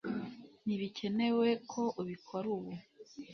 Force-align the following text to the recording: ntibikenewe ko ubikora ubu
ntibikenewe 0.65 1.47
ko 1.71 1.81
ubikora 2.01 2.47
ubu 2.55 2.71